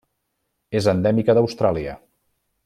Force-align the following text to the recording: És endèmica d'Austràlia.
És 0.79 0.87
endèmica 0.93 1.35
d'Austràlia. 1.39 1.95